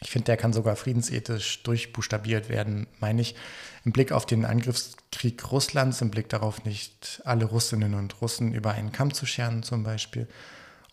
Ich 0.01 0.11
finde, 0.11 0.25
der 0.25 0.37
kann 0.37 0.53
sogar 0.53 0.75
friedensethisch 0.75 1.63
durchbuchstabiert 1.63 2.49
werden, 2.49 2.87
meine 2.99 3.21
ich, 3.21 3.35
im 3.83 3.91
Blick 3.91 4.11
auf 4.11 4.25
den 4.25 4.45
Angriffskrieg 4.45 5.51
Russlands, 5.51 6.01
im 6.01 6.11
Blick 6.11 6.29
darauf, 6.29 6.65
nicht 6.65 7.21
alle 7.25 7.45
Russinnen 7.45 7.93
und 7.93 8.21
Russen 8.21 8.53
über 8.53 8.71
einen 8.71 8.91
Kamm 8.91 9.13
zu 9.13 9.25
scheren 9.25 9.63
zum 9.63 9.83
Beispiel 9.83 10.27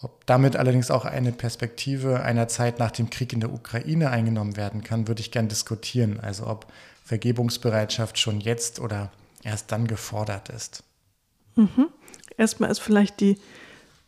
ob 0.02 0.26
damit 0.26 0.56
allerdings 0.56 0.90
auch 0.90 1.04
eine 1.04 1.32
Perspektive 1.32 2.22
einer 2.22 2.48
Zeit 2.48 2.78
nach 2.78 2.90
dem 2.90 3.10
Krieg 3.10 3.32
in 3.32 3.40
der 3.40 3.52
Ukraine 3.52 4.10
eingenommen 4.10 4.56
werden 4.56 4.82
kann, 4.82 5.06
würde 5.06 5.20
ich 5.20 5.30
gern 5.30 5.48
diskutieren. 5.48 6.18
Also 6.20 6.46
ob 6.46 6.66
Vergebungsbereitschaft 7.04 8.18
schon 8.18 8.40
jetzt 8.40 8.80
oder 8.80 9.12
erst 9.44 9.70
dann 9.70 9.86
gefordert 9.86 10.48
ist. 10.48 10.82
Mhm. 11.54 11.88
Erstmal 12.36 12.70
ist 12.70 12.80
vielleicht 12.80 13.20
die 13.20 13.38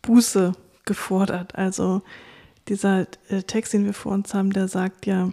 Buße 0.02 0.54
gefordert. 0.84 1.54
Also 1.54 2.02
dieser 2.68 3.06
äh, 3.28 3.42
Text, 3.42 3.72
den 3.72 3.84
wir 3.84 3.94
vor 3.94 4.12
uns 4.12 4.34
haben, 4.34 4.52
der 4.52 4.68
sagt 4.68 5.06
ja, 5.06 5.32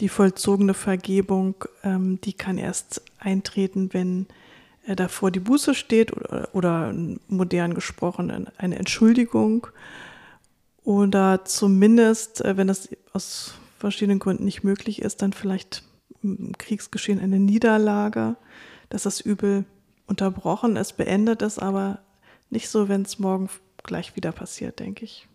die 0.00 0.08
vollzogene 0.08 0.74
Vergebung, 0.74 1.54
ähm, 1.84 2.20
die 2.22 2.32
kann 2.32 2.58
erst 2.58 3.02
eintreten, 3.18 3.90
wenn 3.92 4.26
äh, 4.86 4.96
davor 4.96 5.30
die 5.30 5.40
Buße 5.40 5.74
steht 5.74 6.12
oder, 6.12 6.48
oder 6.52 6.94
modern 7.28 7.74
gesprochen 7.74 8.48
eine 8.58 8.78
Entschuldigung 8.78 9.66
oder 10.84 11.44
zumindest, 11.44 12.44
äh, 12.44 12.56
wenn 12.56 12.66
das 12.66 12.88
aus 13.12 13.54
verschiedenen 13.78 14.18
Gründen 14.18 14.44
nicht 14.44 14.64
möglich 14.64 15.02
ist, 15.02 15.22
dann 15.22 15.32
vielleicht 15.32 15.84
im 16.22 16.56
Kriegsgeschehen 16.56 17.20
eine 17.20 17.38
Niederlage, 17.38 18.36
dass 18.88 19.02
das 19.02 19.20
Übel 19.20 19.64
unterbrochen 20.06 20.76
ist, 20.76 20.96
beendet 20.96 21.42
ist, 21.42 21.58
aber 21.58 22.00
nicht 22.50 22.68
so, 22.68 22.88
wenn 22.88 23.02
es 23.02 23.18
morgen 23.18 23.48
gleich 23.82 24.14
wieder 24.14 24.30
passiert, 24.30 24.78
denke 24.78 25.04
ich. 25.04 25.26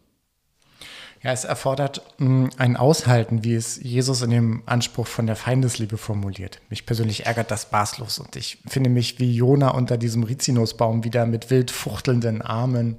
Ja, 1.24 1.32
es 1.32 1.46
erfordert 1.46 2.02
mm, 2.20 2.48
ein 2.58 2.78
Aushalten, 2.78 3.44
wie 3.44 3.56
es 3.56 3.78
Jesus 3.82 4.22
in 4.22 4.30
dem 4.30 4.64
Anspruch 4.66 5.08
von 5.08 5.26
der 5.26 5.36
Feindesliebe 5.36 5.98
formuliert. 5.98 6.60
Mich 6.70 6.86
persönlich 6.86 7.26
ärgert 7.26 7.52
das 7.52 7.72
maßlos 7.72 8.20
und 8.20 8.36
ich 8.36 8.60
finde 8.68 8.90
mich 8.90 9.20
wie 9.20 9.36
Jona 9.36 9.70
unter 9.70 9.98
diesem 9.98 10.24
Rizinusbaum 10.24 11.04
wieder 11.04 11.26
mit 11.26 11.50
wild 11.50 11.72
fuchtelnden 11.72 12.42
Armen 12.42 12.98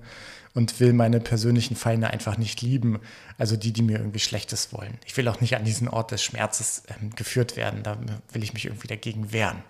und 0.55 0.81
will 0.81 0.93
meine 0.93 1.21
persönlichen 1.21 1.77
Feinde 1.77 2.11
einfach 2.11 2.37
nicht 2.37 2.63
lieben, 2.63 2.99
also 3.39 3.57
die, 3.57 3.73
die 3.73 3.83
mir 3.83 3.99
irgendwie 3.99 4.19
Schlechtes 4.19 4.73
wollen. 4.73 4.99
Ich 5.07 5.17
will 5.17 5.29
auch 5.29 5.41
nicht 5.41 5.57
an 5.57 5.65
diesen 5.65 5.89
Ort 5.89 6.11
des 6.11 6.23
Schmerzes 6.23 6.83
ähm, 6.89 7.11
geführt 7.15 7.57
werden, 7.57 7.83
da 7.85 7.97
will 8.33 8.43
ich 8.43 8.55
mich 8.55 8.65
irgendwie 8.65 8.89
dagegen 8.89 9.33
wehren. 9.33 9.63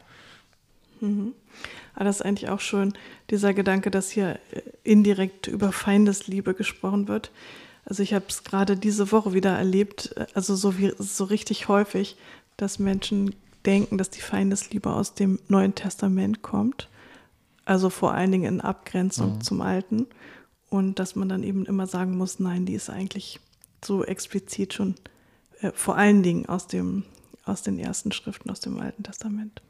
Mhm. 1.01 1.35
Aber 1.95 2.05
das 2.05 2.17
ist 2.17 2.23
eigentlich 2.23 2.49
auch 2.49 2.61
schön, 2.61 2.95
dieser 3.31 3.53
Gedanke, 3.55 3.91
dass 3.91 4.11
hier 4.11 4.39
äh, 4.53 4.63
indirekt 4.85 5.47
über 5.47 5.73
Feindesliebe 5.73 6.55
gesprochen 6.55 7.09
wird. 7.09 7.31
Also 7.89 8.03
ich 8.03 8.13
habe 8.13 8.27
es 8.29 8.45
gerade 8.45 8.77
diese 8.77 9.11
Woche 9.13 9.33
wieder 9.33 9.57
erlebt, 9.57 10.13
äh, 10.17 10.27
also 10.35 10.55
so, 10.55 10.79
wie, 10.79 10.93
so 10.99 11.25
richtig 11.25 11.69
häufig, 11.69 12.17
dass 12.59 12.79
Menschen 12.79 13.35
denken, 13.65 13.97
dass 13.97 14.11
die 14.11 14.21
Feindesliebe 14.21 14.93
aus 14.93 15.15
dem 15.15 15.39
Neuen 15.49 15.75
Testament 15.75 16.43
kommt. 16.43 16.89
Also 17.65 17.89
vor 17.89 18.13
allen 18.13 18.31
Dingen 18.31 18.45
in 18.45 18.61
Abgrenzung 18.61 19.37
mhm. 19.37 19.41
zum 19.41 19.63
Alten. 19.63 20.07
Und 20.69 20.99
dass 20.99 21.17
man 21.17 21.31
dann 21.31 21.43
eben 21.43 21.65
immer 21.65 21.87
sagen 21.87 22.17
muss, 22.19 22.41
nein, 22.41 22.67
die 22.67 22.75
ist 22.75 22.91
eigentlich 22.91 23.41
so 23.83 24.05
explizit 24.05 24.75
schon 24.75 24.95
äh, 25.61 25.73
vor 25.75 25.97
allen 25.97 26.23
Dingen 26.23 26.47
aus, 26.47 26.67
dem, 26.67 27.05
aus 27.45 27.63
den 27.63 27.79
ersten 27.79 28.13
Schriften 28.13 28.51
aus 28.51 28.61
dem 28.61 28.79
Alten 28.81 29.03
Testament. 29.03 29.63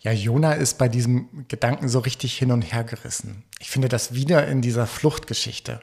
Ja, 0.00 0.12
Jona 0.12 0.52
ist 0.52 0.78
bei 0.78 0.88
diesem 0.88 1.46
Gedanken 1.48 1.88
so 1.88 1.98
richtig 1.98 2.38
hin 2.38 2.52
und 2.52 2.62
her 2.62 2.84
gerissen. 2.84 3.42
Ich 3.58 3.70
finde 3.70 3.88
das 3.88 4.14
wieder 4.14 4.46
in 4.46 4.62
dieser 4.62 4.86
Fluchtgeschichte. 4.86 5.80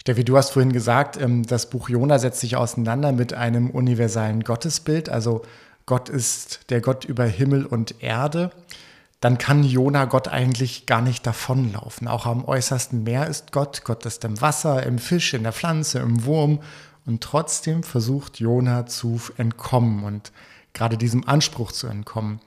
Steffi, 0.00 0.24
du 0.24 0.36
hast 0.36 0.50
vorhin 0.50 0.72
gesagt, 0.72 1.20
ähm, 1.20 1.44
das 1.46 1.70
Buch 1.70 1.88
Jona 1.88 2.18
setzt 2.18 2.40
sich 2.40 2.56
auseinander 2.56 3.12
mit 3.12 3.34
einem 3.34 3.70
universalen 3.70 4.42
Gottesbild. 4.42 5.08
Also 5.08 5.42
Gott 5.86 6.08
ist 6.08 6.70
der 6.70 6.80
Gott 6.80 7.04
über 7.04 7.24
Himmel 7.24 7.66
und 7.66 8.02
Erde 8.02 8.50
dann 9.20 9.36
kann 9.36 9.62
Jona 9.62 10.06
Gott 10.06 10.28
eigentlich 10.28 10.86
gar 10.86 11.02
nicht 11.02 11.26
davonlaufen. 11.26 12.08
Auch 12.08 12.24
am 12.24 12.44
äußersten 12.44 13.02
Meer 13.02 13.26
ist 13.26 13.52
Gott. 13.52 13.82
Gott 13.84 14.06
ist 14.06 14.24
im 14.24 14.40
Wasser, 14.40 14.82
im 14.84 14.98
Fisch, 14.98 15.34
in 15.34 15.42
der 15.42 15.52
Pflanze, 15.52 15.98
im 15.98 16.24
Wurm. 16.24 16.60
Und 17.04 17.22
trotzdem 17.22 17.82
versucht 17.82 18.40
Jona 18.40 18.86
zu 18.86 19.20
entkommen 19.36 20.04
und 20.04 20.32
gerade 20.72 20.96
diesem 20.96 21.28
Anspruch 21.28 21.72
zu 21.72 21.86
entkommen. 21.86 22.40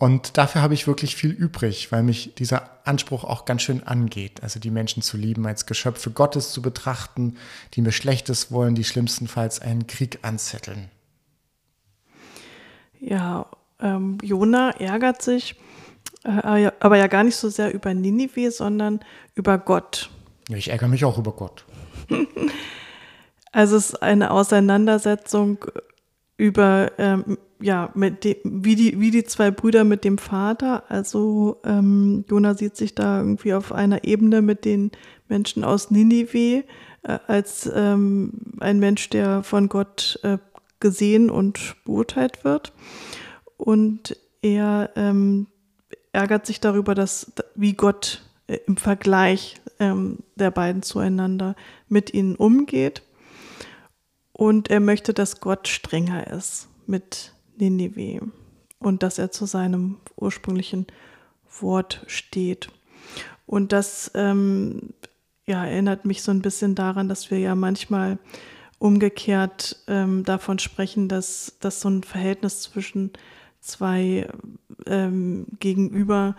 Und 0.00 0.38
dafür 0.38 0.62
habe 0.62 0.72
ich 0.72 0.86
wirklich 0.86 1.14
viel 1.14 1.30
übrig, 1.30 1.92
weil 1.92 2.02
mich 2.02 2.34
dieser 2.34 2.70
Anspruch 2.84 3.22
auch 3.22 3.44
ganz 3.44 3.60
schön 3.60 3.82
angeht. 3.82 4.42
Also 4.42 4.58
die 4.58 4.70
Menschen 4.70 5.02
zu 5.02 5.18
lieben, 5.18 5.46
als 5.46 5.66
Geschöpfe 5.66 6.10
Gottes 6.10 6.52
zu 6.52 6.62
betrachten, 6.62 7.36
die 7.74 7.82
mir 7.82 7.92
Schlechtes 7.92 8.50
wollen, 8.50 8.74
die 8.74 8.84
schlimmstenfalls 8.84 9.60
einen 9.60 9.86
Krieg 9.86 10.20
anzetteln. 10.22 10.88
Ja, 12.98 13.44
ähm, 13.78 14.16
Jona 14.22 14.70
ärgert 14.70 15.20
sich, 15.20 15.56
äh, 16.24 16.70
aber 16.80 16.96
ja 16.96 17.06
gar 17.06 17.22
nicht 17.22 17.36
so 17.36 17.50
sehr 17.50 17.74
über 17.74 17.92
Ninive, 17.92 18.50
sondern 18.52 19.00
über 19.34 19.58
Gott. 19.58 20.08
Ich 20.48 20.70
ärgere 20.70 20.88
mich 20.88 21.04
auch 21.04 21.18
über 21.18 21.32
Gott. 21.32 21.66
also 23.52 23.76
es 23.76 23.90
ist 23.90 24.02
eine 24.02 24.30
Auseinandersetzung 24.30 25.66
über, 26.40 26.92
ähm, 26.96 27.36
ja, 27.60 27.90
mit 27.94 28.24
dem, 28.24 28.36
wie, 28.44 28.74
die, 28.74 28.98
wie 28.98 29.10
die 29.10 29.24
zwei 29.24 29.50
Brüder 29.50 29.84
mit 29.84 30.04
dem 30.04 30.16
Vater. 30.16 30.84
Also 30.88 31.58
ähm, 31.64 32.24
Jona 32.30 32.54
sieht 32.54 32.76
sich 32.76 32.94
da 32.94 33.18
irgendwie 33.18 33.52
auf 33.52 33.72
einer 33.72 34.04
Ebene 34.04 34.40
mit 34.40 34.64
den 34.64 34.90
Menschen 35.28 35.64
aus 35.64 35.90
Ninive 35.90 36.64
äh, 37.02 37.18
als 37.26 37.70
ähm, 37.74 38.32
ein 38.58 38.78
Mensch, 38.78 39.10
der 39.10 39.42
von 39.42 39.68
Gott 39.68 40.18
äh, 40.22 40.38
gesehen 40.80 41.28
und 41.28 41.76
beurteilt 41.84 42.42
wird. 42.42 42.72
Und 43.58 44.16
er 44.40 44.90
ähm, 44.96 45.46
ärgert 46.12 46.46
sich 46.46 46.58
darüber, 46.58 46.94
dass 46.94 47.32
wie 47.54 47.74
Gott 47.74 48.22
äh, 48.46 48.58
im 48.66 48.78
Vergleich 48.78 49.60
ähm, 49.78 50.20
der 50.36 50.50
beiden 50.50 50.82
zueinander 50.82 51.54
mit 51.88 52.14
ihnen 52.14 52.34
umgeht. 52.34 53.02
Und 54.40 54.70
er 54.70 54.80
möchte, 54.80 55.12
dass 55.12 55.40
Gott 55.40 55.68
strenger 55.68 56.28
ist 56.28 56.66
mit 56.86 57.34
Ninive 57.58 58.22
und 58.78 59.02
dass 59.02 59.18
er 59.18 59.30
zu 59.30 59.44
seinem 59.44 59.98
ursprünglichen 60.16 60.86
Wort 61.60 62.02
steht. 62.06 62.70
Und 63.44 63.72
das 63.72 64.10
ähm, 64.14 64.94
ja, 65.44 65.66
erinnert 65.66 66.06
mich 66.06 66.22
so 66.22 66.30
ein 66.30 66.40
bisschen 66.40 66.74
daran, 66.74 67.06
dass 67.06 67.30
wir 67.30 67.38
ja 67.38 67.54
manchmal 67.54 68.16
umgekehrt 68.78 69.84
ähm, 69.88 70.24
davon 70.24 70.58
sprechen, 70.58 71.06
dass, 71.06 71.58
dass 71.60 71.82
so 71.82 71.90
ein 71.90 72.02
Verhältnis 72.02 72.62
zwischen 72.62 73.12
zwei 73.60 74.26
ähm, 74.86 75.48
gegenüber 75.58 76.34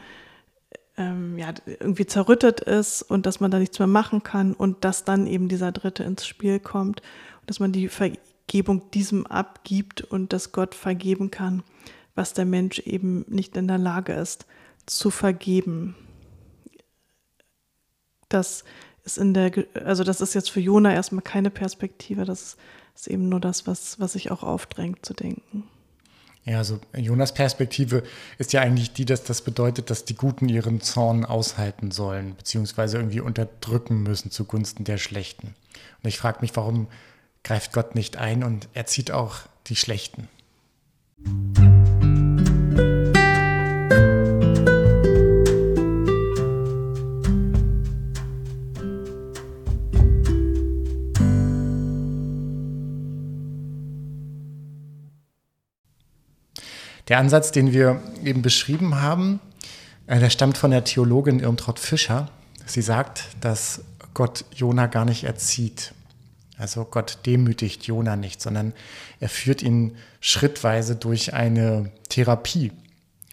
ähm, 0.98 1.38
ja, 1.38 1.54
irgendwie 1.68 2.08
zerrüttet 2.08 2.62
ist 2.62 3.04
und 3.04 3.28
dass 3.28 3.40
man 3.40 3.52
da 3.52 3.60
nichts 3.60 3.78
mehr 3.78 3.88
machen 3.88 4.24
kann 4.24 4.54
und 4.54 4.84
dass 4.86 5.04
dann 5.04 5.28
eben 5.28 5.50
dieser 5.50 5.72
Dritte 5.72 6.04
ins 6.04 6.26
Spiel 6.26 6.60
kommt 6.60 7.04
dass 7.52 7.60
man 7.60 7.74
die 7.74 7.90
Vergebung 7.90 8.90
diesem 8.92 9.28
abgibt 9.28 10.00
und 10.00 10.32
dass 10.32 10.54
Gott 10.54 10.74
vergeben 10.74 11.32
kann, 11.32 11.64
was 12.16 12.34
der 12.34 12.46
Mensch 12.46 12.80
eben 12.80 13.26
nicht 13.28 13.58
in 13.58 13.68
der 13.68 13.78
Lage 13.78 14.14
ist 14.14 14.46
zu 14.86 15.12
vergeben. 15.12 15.98
Das 18.30 18.64
ist 19.04 19.18
in 19.18 19.34
der, 19.34 19.52
also 19.84 20.06
das 20.06 20.22
ist 20.22 20.34
jetzt 20.34 20.50
für 20.50 20.62
Jona 20.62 20.94
erstmal 20.94 21.24
keine 21.24 21.50
Perspektive, 21.50 22.24
das 22.24 22.56
ist 22.96 23.08
eben 23.08 23.28
nur 23.28 23.42
das, 23.42 23.68
was, 23.68 24.00
was 24.00 24.14
sich 24.14 24.32
auch 24.32 24.44
aufdrängt 24.44 25.06
zu 25.06 25.14
denken. 25.14 25.66
Ja, 26.46 26.60
also 26.60 26.80
Jonas 26.96 27.34
Perspektive 27.34 28.04
ist 28.38 28.54
ja 28.54 28.62
eigentlich 28.62 28.94
die, 28.94 29.04
dass 29.04 29.26
das 29.26 29.42
bedeutet, 29.42 29.90
dass 29.90 30.06
die 30.06 30.16
Guten 30.16 30.48
ihren 30.48 30.80
Zorn 30.80 31.26
aushalten 31.26 31.92
sollen, 31.92 32.34
beziehungsweise 32.38 32.96
irgendwie 32.96 33.20
unterdrücken 33.20 34.04
müssen 34.04 34.32
zugunsten 34.32 34.86
der 34.86 34.98
Schlechten. 34.98 35.54
Und 36.02 36.08
ich 36.08 36.18
frage 36.18 36.40
mich, 36.40 36.56
warum 36.56 36.88
greift 37.44 37.74
Gott 37.74 37.96
nicht 37.96 38.18
ein 38.18 38.44
und 38.44 38.68
erzieht 38.74 39.12
auch 39.12 39.40
die 39.68 39.76
Schlechten? 39.76 40.28
Der 57.08 57.18
Ansatz, 57.18 57.52
den 57.52 57.74
wir 57.74 58.02
eben 58.24 58.42
beschrieben 58.42 59.02
haben, 59.02 59.42
äh, 60.08 60.20
der 60.20 60.30
stammt 60.30 60.58
von 60.58 60.72
der 60.72 60.86
Theologin 60.86 61.42
Irmtraut 61.42 61.78
Fischer. 61.78 62.30
Sie 62.66 62.82
sagt, 62.82 63.26
dass 63.42 63.82
Gott 64.14 64.46
Jona 64.56 64.88
gar 64.88 65.04
nicht 65.04 65.26
erzieht. 65.26 65.94
Also 66.62 66.86
Gott 66.86 67.18
demütigt 67.26 67.88
Jona 67.88 68.16
nicht, 68.16 68.40
sondern 68.40 68.74
er 69.20 69.30
führt 69.30 69.64
ihn 69.64 69.98
schrittweise 70.20 70.96
durch 70.96 71.34
eine 71.34 71.92
Therapie. 72.08 72.72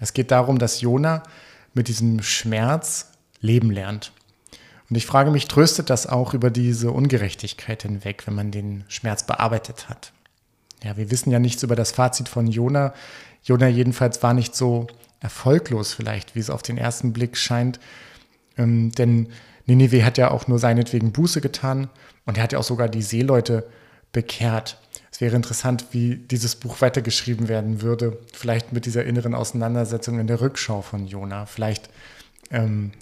Es 0.01 0.15
geht 0.15 0.31
darum, 0.31 0.59
dass 0.59 0.81
Jona 0.81 1.23
mit 1.75 1.89
diesem 1.89 2.23
Schmerz 2.23 3.11
leben 3.41 3.71
lernt. 3.71 4.13
Und 4.89 4.97
ich 4.97 5.05
frage 5.05 5.31
mich, 5.31 5.47
tröstet 5.47 5.91
das 5.91 6.07
auch 6.07 6.33
über 6.33 6.49
diese 6.49 6.91
Ungerechtigkeit 6.91 7.83
hinweg, 7.83 8.27
wenn 8.27 8.35
man 8.35 8.51
den 8.51 8.85
Schmerz 8.89 9.25
bearbeitet 9.25 9.91
hat? 9.91 10.13
Ja, 10.83 10.97
wir 10.97 11.11
wissen 11.11 11.31
ja 11.31 11.39
nichts 11.39 11.63
über 11.63 11.77
das 11.77 11.93
Fazit 11.93 12.31
von 12.31 12.47
Jona. 12.47 12.95
Jona 13.45 13.69
jedenfalls 13.69 14.23
war 14.23 14.33
nicht 14.33 14.57
so 14.57 14.87
erfolglos 15.21 15.93
vielleicht, 15.93 16.35
wie 16.35 16.41
es 16.41 16.49
auf 16.49 16.63
den 16.63 16.79
ersten 16.79 17.13
Blick 17.13 17.37
scheint. 17.37 17.79
Ähm, 18.57 18.91
denn 18.93 19.29
Ninive 19.69 20.05
hat 20.05 20.19
ja 20.19 20.31
auch 20.31 20.49
nur 20.49 20.59
seinetwegen 20.59 21.13
Buße 21.13 21.41
getan 21.41 21.89
und 22.25 22.39
er 22.39 22.43
hat 22.43 22.53
ja 22.53 22.59
auch 22.59 22.65
sogar 22.65 22.89
die 22.89 23.03
Seeleute 23.03 23.69
bekehrt. 24.13 24.79
Es 25.13 25.21
wäre 25.21 25.37
interessant, 25.37 25.87
wie 25.91 26.17
dieses 26.17 26.57
Buch 26.57 26.81
weitergeschrieben 26.81 27.49
werden 27.49 27.83
würde. 27.83 28.19
Vielleicht 28.33 28.73
mit 28.73 28.87
dieser 28.87 29.05
inneren 29.05 29.35
Auseinandersetzung 29.35 30.19
in 30.21 30.27
der 30.27 30.41
Rückschau 30.41 30.81
von 30.81 31.07
Jona. 31.07 31.45
Vielleicht 31.45 31.91
ähm, 32.51 32.93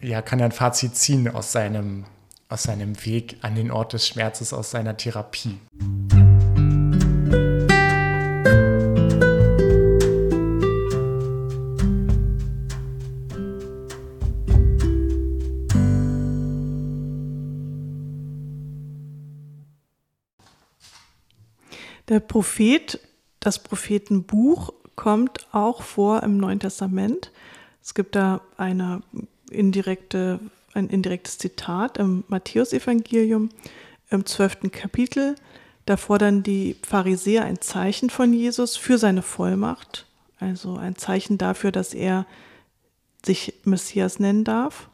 ja, 0.00 0.22
kann 0.22 0.38
er 0.38 0.46
ein 0.46 0.52
Fazit 0.52 0.94
ziehen 0.94 1.28
aus 1.28 1.50
seinem, 1.50 2.04
aus 2.48 2.62
seinem 2.62 3.04
Weg 3.04 3.38
an 3.42 3.56
den 3.56 3.72
Ort 3.72 3.92
des 3.92 4.06
Schmerzes, 4.06 4.52
aus 4.52 4.70
seiner 4.70 4.96
Therapie. 4.96 5.58
Prophet, 22.20 23.00
das 23.40 23.58
Prophetenbuch 23.58 24.72
kommt 24.96 25.46
auch 25.52 25.82
vor 25.82 26.22
im 26.22 26.36
Neuen 26.36 26.60
Testament. 26.60 27.32
Es 27.82 27.94
gibt 27.94 28.14
da 28.14 28.42
eine 28.56 29.02
indirekte, 29.50 30.40
ein 30.74 30.88
indirektes 30.88 31.38
Zitat 31.38 31.98
im 31.98 32.24
Matthäusevangelium 32.28 33.48
im 34.10 34.26
zwölften 34.26 34.70
Kapitel. 34.70 35.36
Da 35.86 35.96
fordern 35.96 36.42
die 36.42 36.76
Pharisäer 36.86 37.44
ein 37.44 37.60
Zeichen 37.60 38.10
von 38.10 38.32
Jesus 38.32 38.76
für 38.76 38.98
seine 38.98 39.22
Vollmacht, 39.22 40.06
also 40.38 40.76
ein 40.76 40.96
Zeichen 40.96 41.38
dafür, 41.38 41.72
dass 41.72 41.94
er 41.94 42.26
sich 43.24 43.54
Messias 43.64 44.18
nennen 44.18 44.44
darf. 44.44 44.88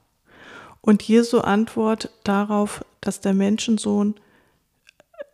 Und 0.81 1.03
Jesu 1.03 1.41
Antwort 1.41 2.11
darauf, 2.23 2.85
dass 3.01 3.21
der 3.21 3.35
Menschensohn 3.35 4.15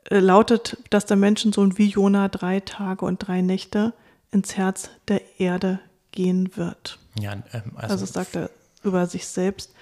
lautet, 0.09 0.77
dass 0.91 1.07
der 1.07 1.17
Menschensohn 1.17 1.79
wie 1.79 1.89
Jona 1.89 2.29
drei 2.29 2.61
Tage 2.61 3.05
und 3.05 3.19
drei 3.19 3.41
Nächte 3.41 3.93
ins 4.31 4.57
Herz 4.57 4.91
der 5.09 5.41
Erde 5.41 5.81
gehen 6.11 6.57
wird. 6.57 6.99
Ja, 7.19 7.33
ähm, 7.33 7.73
also, 7.77 7.93
also 7.95 8.07
sagt 8.07 8.37
er 8.37 8.51
über 8.83 9.07
sich 9.07 9.27
selbst, 9.27 9.73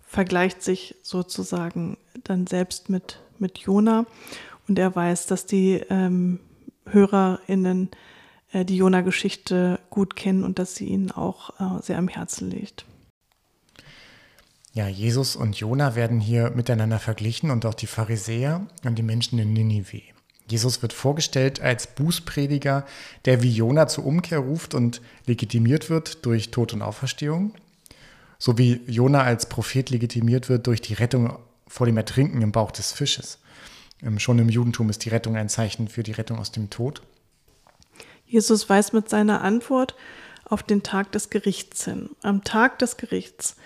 vergleicht 0.00 0.62
sich 0.62 0.96
sozusagen 1.02 1.98
dann 2.24 2.46
selbst 2.46 2.88
mit, 2.88 3.20
mit 3.38 3.58
Jona 3.58 4.06
und 4.66 4.78
er 4.78 4.94
weiß, 4.94 5.26
dass 5.26 5.46
die 5.46 5.82
ähm, 5.90 6.40
HörerInnen 6.86 7.90
äh, 8.52 8.64
die 8.64 8.76
Jona-Geschichte 8.76 9.78
gut 9.90 10.16
kennen 10.16 10.44
und 10.44 10.58
dass 10.58 10.74
sie 10.74 10.86
ihn 10.86 11.10
auch 11.10 11.50
äh, 11.60 11.82
sehr 11.82 11.98
am 11.98 12.08
Herzen 12.08 12.50
liegt. 12.50 12.84
Ja, 14.78 14.86
Jesus 14.86 15.34
und 15.34 15.56
Jona 15.56 15.96
werden 15.96 16.20
hier 16.20 16.50
miteinander 16.50 17.00
verglichen 17.00 17.50
und 17.50 17.66
auch 17.66 17.74
die 17.74 17.88
Pharisäer 17.88 18.64
und 18.84 18.96
die 18.96 19.02
Menschen 19.02 19.40
in 19.40 19.52
Ninive. 19.52 20.02
Jesus 20.48 20.82
wird 20.82 20.92
vorgestellt 20.92 21.60
als 21.60 21.88
Bußprediger, 21.88 22.86
der 23.24 23.42
wie 23.42 23.50
Jona 23.50 23.88
zur 23.88 24.06
Umkehr 24.06 24.38
ruft 24.38 24.74
und 24.74 25.02
legitimiert 25.26 25.90
wird 25.90 26.24
durch 26.24 26.52
Tod 26.52 26.74
und 26.74 26.82
Auferstehung, 26.82 27.54
so 28.38 28.56
wie 28.56 28.80
Jona 28.86 29.24
als 29.24 29.48
Prophet 29.48 29.90
legitimiert 29.90 30.48
wird 30.48 30.68
durch 30.68 30.80
die 30.80 30.94
Rettung 30.94 31.36
vor 31.66 31.86
dem 31.86 31.96
Ertrinken 31.96 32.40
im 32.40 32.52
Bauch 32.52 32.70
des 32.70 32.92
Fisches. 32.92 33.40
Ähm, 34.00 34.20
schon 34.20 34.38
im 34.38 34.48
Judentum 34.48 34.90
ist 34.90 35.04
die 35.04 35.10
Rettung 35.10 35.34
ein 35.34 35.48
Zeichen 35.48 35.88
für 35.88 36.04
die 36.04 36.12
Rettung 36.12 36.38
aus 36.38 36.52
dem 36.52 36.70
Tod. 36.70 37.02
Jesus 38.26 38.68
weist 38.68 38.92
mit 38.92 39.08
seiner 39.08 39.40
Antwort 39.40 39.96
auf 40.44 40.62
den 40.62 40.84
Tag 40.84 41.10
des 41.10 41.30
Gerichts 41.30 41.84
hin. 41.84 42.10
Am 42.22 42.44
Tag 42.44 42.78
des 42.78 42.96
Gerichts 42.96 43.56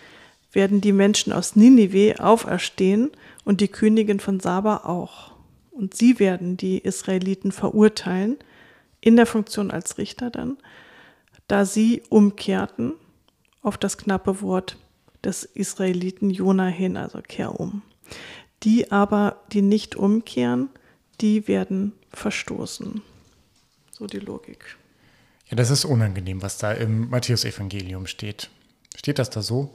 werden 0.53 0.81
die 0.81 0.93
Menschen 0.93 1.33
aus 1.33 1.57
Ninive 1.57 2.21
auferstehen 2.21 3.11
und 3.45 3.61
die 3.61 3.69
Königin 3.69 4.21
von 4.21 4.41
Saba 4.41 4.79
auch. 4.85 5.33
Und 5.71 5.95
sie 5.95 6.19
werden 6.19 6.57
die 6.57 6.79
Israeliten 6.79 7.53
verurteilen, 7.53 8.37
in 9.01 9.17
der 9.17 9.27
Funktion 9.27 9.71
als 9.71 9.99
Richter 9.99 10.31
dann, 10.31 10.59
da 11.49 11.65
sie 11.65 12.03
umkehrten 12.09 12.93
auf 13.63 13.77
das 13.77 13.99
knappe 13.99 14.41
Wort 14.41 14.77
des 15.25 15.45
Israeliten 15.45 16.31
Jona 16.31 16.67
hin, 16.67 16.97
also 16.97 17.21
kehr 17.21 17.59
um. 17.59 17.83
Die 18.63 18.93
aber, 18.93 19.43
die 19.53 19.63
nicht 19.63 19.97
umkehren, 19.97 20.69
die 21.21 21.49
werden 21.49 21.93
verstoßen. 22.11 23.03
So 23.91 24.07
die 24.07 24.19
Logik. 24.19 24.77
Ja, 25.49 25.57
das 25.57 25.71
ist 25.71 25.85
unangenehm, 25.85 26.43
was 26.43 26.59
da 26.59 26.73
im 26.73 27.11
Matthäusevangelium 27.11 28.07
steht. 28.07 28.51
Steht 28.97 29.19
das 29.19 29.31
da 29.31 29.43
so? 29.43 29.71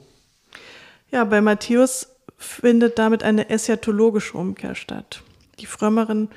Ja, 1.10 1.24
bei 1.24 1.40
Matthäus 1.40 2.08
findet 2.36 2.98
damit 2.98 3.22
eine 3.22 3.48
eschatologische 3.48 4.36
Umkehr 4.36 4.74
statt. 4.74 5.22
Die 5.58 5.66
frömmeren 5.66 6.28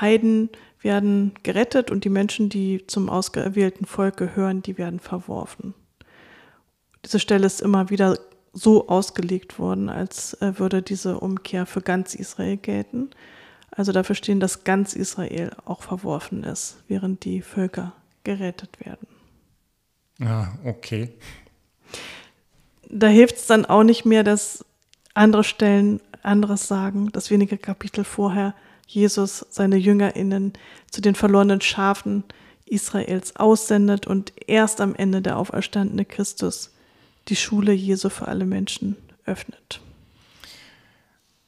Heiden 0.00 0.50
werden 0.80 1.32
gerettet 1.42 1.90
und 1.90 2.04
die 2.04 2.10
Menschen, 2.10 2.48
die 2.48 2.86
zum 2.86 3.08
ausgewählten 3.08 3.86
Volk 3.86 4.16
gehören, 4.16 4.62
die 4.62 4.78
werden 4.78 5.00
verworfen. 5.00 5.74
Diese 7.04 7.18
Stelle 7.18 7.46
ist 7.46 7.60
immer 7.60 7.90
wieder 7.90 8.18
so 8.52 8.88
ausgelegt 8.88 9.58
worden, 9.58 9.88
als 9.88 10.34
äh, 10.34 10.58
würde 10.58 10.82
diese 10.82 11.18
Umkehr 11.20 11.64
für 11.64 11.80
ganz 11.80 12.14
Israel 12.14 12.56
gelten. 12.56 13.10
Also 13.70 13.92
dafür 13.92 14.16
stehen, 14.16 14.40
dass 14.40 14.64
ganz 14.64 14.94
Israel 14.94 15.52
auch 15.64 15.82
verworfen 15.82 16.44
ist, 16.44 16.82
während 16.88 17.24
die 17.24 17.42
Völker 17.42 17.92
gerettet 18.24 18.84
werden. 18.84 19.06
Ah, 20.20 20.48
okay 20.64 21.12
da 22.90 23.06
hilft 23.06 23.36
es 23.36 23.46
dann 23.46 23.64
auch 23.66 23.82
nicht 23.82 24.04
mehr, 24.04 24.24
dass 24.24 24.64
andere 25.14 25.44
Stellen 25.44 26.00
anderes 26.22 26.68
sagen, 26.68 27.10
dass 27.12 27.30
wenige 27.30 27.58
Kapitel 27.58 28.04
vorher 28.04 28.54
Jesus 28.86 29.44
seine 29.50 29.76
JüngerInnen 29.76 30.54
zu 30.90 31.00
den 31.00 31.14
verlorenen 31.14 31.60
Schafen 31.60 32.24
Israels 32.66 33.36
aussendet 33.36 34.06
und 34.06 34.32
erst 34.46 34.80
am 34.80 34.94
Ende 34.94 35.22
der 35.22 35.36
auferstandene 35.38 36.04
Christus 36.04 36.70
die 37.28 37.36
Schule 37.36 37.72
Jesu 37.72 38.08
für 38.08 38.28
alle 38.28 38.46
Menschen 38.46 38.96
öffnet. 39.26 39.80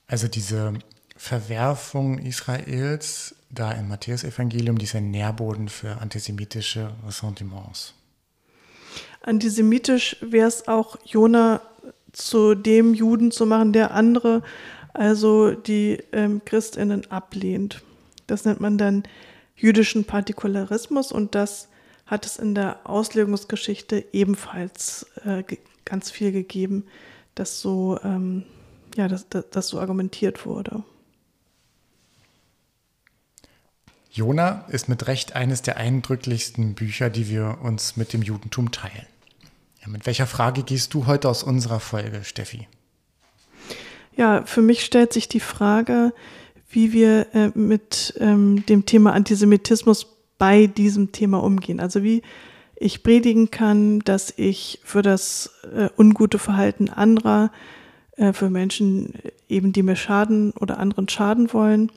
Also 0.06 0.28
diese 0.28 0.74
Verwerfung 1.16 2.18
Israels 2.18 3.34
da 3.50 3.72
im 3.72 3.88
Matthäusevangelium, 3.88 4.78
dieser 4.78 5.00
Nährboden 5.00 5.68
für 5.68 6.00
antisemitische 6.00 6.92
Ressentiments. 7.06 7.94
Antisemitisch 9.22 10.16
wäre 10.20 10.48
es 10.48 10.66
auch, 10.68 10.96
Jona 11.04 11.60
zu 12.12 12.54
dem 12.54 12.94
Juden 12.94 13.30
zu 13.30 13.46
machen, 13.46 13.72
der 13.72 13.92
andere, 13.92 14.42
also 14.94 15.52
die 15.52 15.98
ähm, 16.12 16.42
Christinnen 16.44 17.10
ablehnt. 17.10 17.82
Das 18.26 18.44
nennt 18.44 18.60
man 18.60 18.78
dann 18.78 19.04
jüdischen 19.56 20.04
Partikularismus 20.04 21.12
und 21.12 21.34
das 21.34 21.68
hat 22.06 22.26
es 22.26 22.36
in 22.36 22.54
der 22.54 22.80
Auslegungsgeschichte 22.84 24.04
ebenfalls 24.12 25.06
äh, 25.24 25.44
ganz 25.84 26.10
viel 26.10 26.32
gegeben, 26.32 26.86
dass 27.34 27.60
so, 27.60 27.98
ähm, 28.02 28.44
ja, 28.96 29.06
dass, 29.06 29.26
dass 29.28 29.68
so 29.68 29.78
argumentiert 29.78 30.44
wurde. 30.44 30.82
Jona 34.10 34.64
ist 34.68 34.88
mit 34.88 35.06
Recht 35.06 35.36
eines 35.36 35.62
der 35.62 35.76
eindrücklichsten 35.76 36.74
Bücher, 36.74 37.10
die 37.10 37.28
wir 37.28 37.58
uns 37.62 37.96
mit 37.96 38.12
dem 38.12 38.22
Judentum 38.22 38.72
teilen. 38.72 39.06
Ja, 39.82 39.88
mit 39.88 40.06
welcher 40.06 40.26
Frage 40.26 40.62
gehst 40.62 40.94
du 40.94 41.06
heute 41.06 41.28
aus 41.28 41.42
unserer 41.42 41.80
Folge, 41.80 42.22
Steffi? 42.24 42.68
Ja, 44.14 44.44
für 44.44 44.60
mich 44.60 44.84
stellt 44.84 45.12
sich 45.12 45.28
die 45.28 45.40
Frage, 45.40 46.12
wie 46.68 46.92
wir 46.92 47.26
äh, 47.34 47.50
mit 47.54 48.14
ähm, 48.18 48.64
dem 48.66 48.84
Thema 48.84 49.12
Antisemitismus 49.12 50.06
bei 50.38 50.66
diesem 50.66 51.12
Thema 51.12 51.42
umgehen. 51.42 51.80
Also 51.80 52.02
wie 52.02 52.22
ich 52.76 53.02
predigen 53.02 53.50
kann, 53.50 54.00
dass 54.00 54.32
ich 54.36 54.80
für 54.84 55.02
das 55.02 55.52
äh, 55.74 55.88
ungute 55.98 56.38
Verhalten 56.38 56.88
anderer, 56.88 57.50
äh, 58.16 58.32
für 58.32 58.50
Menschen 58.50 59.14
eben, 59.48 59.72
die 59.72 59.82
mir 59.82 59.96
schaden 59.96 60.52
oder 60.52 60.78
anderen 60.78 61.08
schaden 61.08 61.52
wollen, 61.52 61.90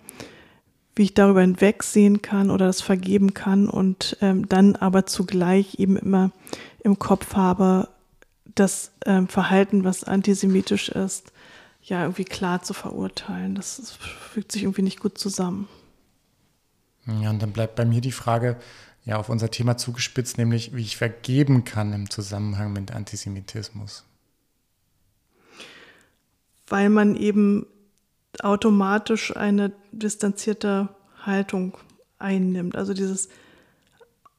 wie 0.95 1.03
ich 1.03 1.13
darüber 1.13 1.41
hinwegsehen 1.41 2.21
kann 2.21 2.51
oder 2.51 2.67
das 2.67 2.81
vergeben 2.81 3.33
kann 3.33 3.67
und 3.67 4.17
ähm, 4.21 4.47
dann 4.47 4.75
aber 4.75 5.05
zugleich 5.05 5.79
eben 5.79 5.97
immer 5.97 6.31
im 6.83 6.99
Kopf 6.99 7.35
habe, 7.35 7.89
das 8.55 8.91
ähm, 9.05 9.27
Verhalten, 9.27 9.83
was 9.83 10.03
antisemitisch 10.03 10.89
ist, 10.89 11.31
ja 11.81 12.03
irgendwie 12.03 12.25
klar 12.25 12.61
zu 12.61 12.73
verurteilen. 12.73 13.55
Das, 13.55 13.77
das 13.77 13.91
fügt 13.91 14.51
sich 14.51 14.63
irgendwie 14.63 14.83
nicht 14.83 14.99
gut 14.99 15.17
zusammen. 15.17 15.67
Ja, 17.05 17.29
und 17.29 17.41
dann 17.41 17.51
bleibt 17.51 17.75
bei 17.75 17.85
mir 17.85 18.01
die 18.01 18.11
Frage, 18.11 18.57
ja, 19.05 19.17
auf 19.17 19.29
unser 19.29 19.51
Thema 19.51 19.75
zugespitzt, 19.77 20.37
nämlich 20.37 20.75
wie 20.75 20.81
ich 20.81 20.95
vergeben 20.95 21.65
kann 21.65 21.91
im 21.91 22.09
Zusammenhang 22.09 22.71
mit 22.71 22.91
Antisemitismus. 22.91 24.05
Weil 26.67 26.89
man 26.89 27.15
eben 27.15 27.65
automatisch 28.41 29.35
eine 29.35 29.71
distanzierte 29.91 30.89
Haltung 31.21 31.77
einnimmt. 32.19 32.75
Also 32.75 32.93
dieses, 32.93 33.29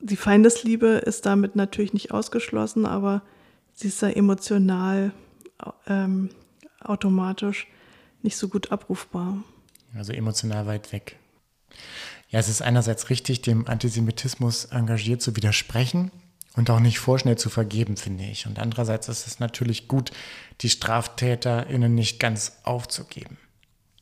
die 0.00 0.16
Feindesliebe 0.16 0.86
ist 0.86 1.26
damit 1.26 1.56
natürlich 1.56 1.92
nicht 1.92 2.10
ausgeschlossen, 2.12 2.86
aber 2.86 3.22
sie 3.72 3.88
ist 3.88 4.02
ja 4.02 4.08
emotional 4.08 5.12
ähm, 5.86 6.30
automatisch 6.80 7.68
nicht 8.22 8.36
so 8.36 8.48
gut 8.48 8.72
abrufbar. 8.72 9.42
Also 9.94 10.12
emotional 10.12 10.66
weit 10.66 10.92
weg. 10.92 11.16
Ja, 12.28 12.40
es 12.40 12.48
ist 12.48 12.62
einerseits 12.62 13.10
richtig, 13.10 13.42
dem 13.42 13.68
Antisemitismus 13.68 14.66
engagiert 14.66 15.22
zu 15.22 15.36
widersprechen 15.36 16.10
und 16.56 16.70
auch 16.70 16.80
nicht 16.80 16.98
vorschnell 16.98 17.36
zu 17.36 17.50
vergeben, 17.50 17.96
finde 17.96 18.24
ich. 18.24 18.46
Und 18.46 18.58
andererseits 18.58 19.08
ist 19.08 19.26
es 19.26 19.40
natürlich 19.40 19.86
gut, 19.86 20.10
die 20.60 20.70
StraftäterInnen 20.70 21.94
nicht 21.94 22.18
ganz 22.18 22.58
aufzugeben. 22.64 23.38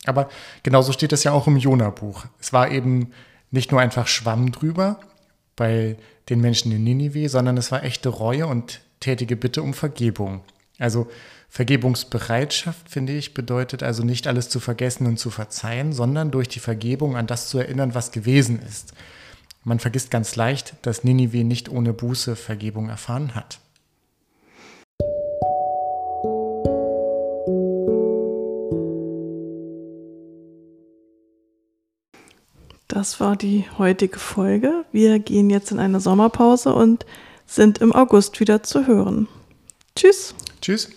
Aber 0.05 0.29
genauso 0.63 0.91
steht 0.91 1.13
es 1.13 1.23
ja 1.23 1.31
auch 1.31 1.47
im 1.47 1.57
Jona-Buch. 1.57 2.25
Es 2.39 2.53
war 2.53 2.71
eben 2.71 3.11
nicht 3.51 3.71
nur 3.71 3.81
einfach 3.81 4.07
Schwamm 4.07 4.51
drüber 4.51 4.99
bei 5.55 5.97
den 6.29 6.41
Menschen 6.41 6.71
in 6.71 6.83
Ninive, 6.83 7.29
sondern 7.29 7.57
es 7.57 7.71
war 7.71 7.83
echte 7.83 8.09
Reue 8.09 8.47
und 8.47 8.81
tätige 8.99 9.35
Bitte 9.35 9.61
um 9.61 9.73
Vergebung. 9.73 10.41
Also 10.79 11.07
Vergebungsbereitschaft, 11.49 12.89
finde 12.89 13.13
ich, 13.13 13.35
bedeutet 13.35 13.83
also 13.83 14.03
nicht 14.03 14.25
alles 14.25 14.49
zu 14.49 14.59
vergessen 14.59 15.05
und 15.05 15.19
zu 15.19 15.29
verzeihen, 15.29 15.93
sondern 15.93 16.31
durch 16.31 16.47
die 16.47 16.59
Vergebung 16.59 17.15
an 17.15 17.27
das 17.27 17.47
zu 17.47 17.59
erinnern, 17.59 17.93
was 17.93 18.11
gewesen 18.11 18.59
ist. 18.67 18.93
Man 19.63 19.79
vergisst 19.79 20.09
ganz 20.09 20.35
leicht, 20.35 20.75
dass 20.81 21.03
Ninive 21.03 21.43
nicht 21.43 21.69
ohne 21.69 21.93
Buße 21.93 22.35
Vergebung 22.35 22.89
erfahren 22.89 23.35
hat. 23.35 23.59
Das 33.03 33.19
war 33.19 33.35
die 33.35 33.65
heutige 33.77 34.17
Folge. 34.17 34.85
Wir 34.93 35.19
gehen 35.19 35.49
jetzt 35.49 35.71
in 35.71 35.79
eine 35.79 35.99
Sommerpause 35.99 36.73
und 36.73 37.05
sind 37.45 37.79
im 37.79 37.91
August 37.91 38.39
wieder 38.39 38.63
zu 38.63 38.87
hören. 38.87 39.27
Tschüss. 39.93 40.33
Tschüss. 40.61 40.87